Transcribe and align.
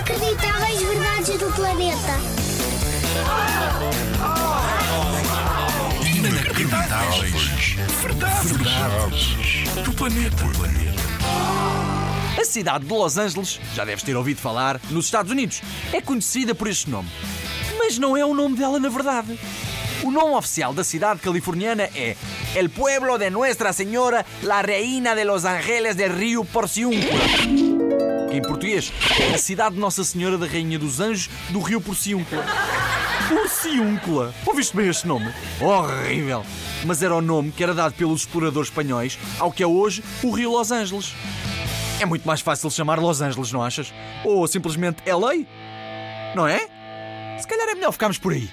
Inacreditáveis 0.00 0.80
verdades 0.80 1.38
do 1.38 1.52
planeta. 1.52 2.18
Inacreditáveis. 6.16 7.76
Verdades. 8.46 9.36
Do 9.84 9.92
planeta. 9.92 10.44
A 12.40 12.44
cidade 12.46 12.86
de 12.86 12.94
Los 12.94 13.18
Angeles, 13.18 13.60
já 13.74 13.84
deves 13.84 14.02
ter 14.02 14.16
ouvido 14.16 14.40
falar, 14.40 14.80
nos 14.88 15.04
Estados 15.04 15.30
Unidos, 15.30 15.60
é 15.92 16.00
conhecida 16.00 16.54
por 16.54 16.66
este 16.66 16.88
nome. 16.88 17.10
Mas 17.78 17.98
não 17.98 18.16
é 18.16 18.24
o 18.24 18.32
nome 18.32 18.56
dela 18.56 18.80
na 18.80 18.88
verdade. 18.88 19.38
O 20.02 20.10
nome 20.10 20.34
oficial 20.34 20.72
da 20.72 20.82
cidade 20.82 21.20
californiana 21.20 21.82
é 21.94 22.16
El 22.54 22.70
Pueblo 22.70 23.18
de 23.18 23.28
Nuestra 23.28 23.74
Señora 23.74 24.24
La 24.44 24.62
Reina 24.62 25.14
de 25.14 25.26
Los 25.26 25.44
Ángeles 25.44 25.94
del 25.94 26.14
Rio 26.14 26.42
Porciúncula. 26.42 27.69
Em 28.30 28.40
português 28.40 28.92
é 29.20 29.34
a 29.34 29.38
cidade 29.38 29.74
de 29.74 29.80
Nossa 29.80 30.04
Senhora 30.04 30.38
da 30.38 30.46
Rainha 30.46 30.78
dos 30.78 31.00
Anjos 31.00 31.28
do 31.50 31.58
Rio 31.58 31.80
Porciúncula. 31.80 32.44
Porciúncula! 33.28 34.32
Ouviste 34.46 34.76
bem 34.76 34.88
este 34.88 35.06
nome? 35.06 35.32
Horrível! 35.60 36.44
Mas 36.86 37.02
era 37.02 37.14
o 37.14 37.20
nome 37.20 37.50
que 37.50 37.62
era 37.62 37.74
dado 37.74 37.94
pelos 37.94 38.20
exploradores 38.20 38.68
espanhóis 38.68 39.18
ao 39.38 39.50
que 39.50 39.62
é 39.64 39.66
hoje 39.66 40.04
o 40.22 40.30
Rio 40.30 40.52
Los 40.52 40.70
Angeles. 40.70 41.12
É 42.00 42.06
muito 42.06 42.26
mais 42.26 42.40
fácil 42.40 42.70
chamar 42.70 43.00
Los 43.00 43.20
Angeles, 43.20 43.50
não 43.50 43.62
achas? 43.62 43.92
Ou 44.24 44.46
simplesmente 44.46 45.02
LA? 45.10 45.44
Não 46.36 46.46
é? 46.46 46.60
Se 47.40 47.48
calhar 47.48 47.68
é 47.68 47.74
melhor 47.74 47.90
ficarmos 47.90 48.16
por 48.16 48.32
aí. 48.32 48.48